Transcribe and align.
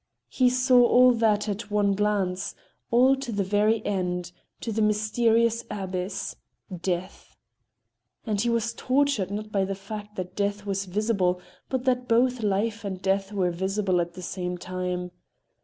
He 0.29 0.49
saw 0.49 0.83
all 0.83 1.11
that 1.11 1.47
at 1.47 1.69
one 1.69 1.93
glance, 1.93 2.55
all 2.89 3.15
to 3.17 3.31
the 3.31 3.43
very 3.43 3.85
end, 3.85 4.31
to 4.61 4.71
the 4.71 4.81
mysterious 4.81 5.63
abyss—Death. 5.69 7.35
And 8.25 8.41
he 8.41 8.49
was 8.49 8.73
tortured 8.73 9.29
not 9.29 9.51
by 9.51 9.63
the 9.63 9.75
fact 9.75 10.15
that 10.15 10.35
Death 10.35 10.65
was 10.65 10.85
visible, 10.85 11.39
but 11.69 11.85
that 11.85 12.07
both 12.07 12.41
Life 12.41 12.83
and 12.83 12.99
Death 12.99 13.31
were 13.31 13.51
visible 13.51 14.01
at 14.01 14.15
the 14.15 14.23
same 14.23 14.57
time. 14.57 15.11